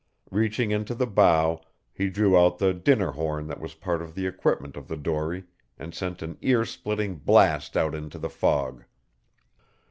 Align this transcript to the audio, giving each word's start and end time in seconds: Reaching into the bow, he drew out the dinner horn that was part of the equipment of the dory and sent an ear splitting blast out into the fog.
Reaching 0.31 0.71
into 0.71 0.95
the 0.95 1.05
bow, 1.05 1.61
he 1.93 2.09
drew 2.09 2.35
out 2.35 2.57
the 2.57 2.73
dinner 2.73 3.11
horn 3.11 3.45
that 3.45 3.59
was 3.59 3.75
part 3.75 4.01
of 4.01 4.15
the 4.15 4.25
equipment 4.25 4.75
of 4.75 4.87
the 4.87 4.97
dory 4.97 5.43
and 5.77 5.93
sent 5.93 6.23
an 6.23 6.39
ear 6.41 6.65
splitting 6.65 7.17
blast 7.17 7.77
out 7.77 7.93
into 7.93 8.17
the 8.17 8.27
fog. 8.27 8.83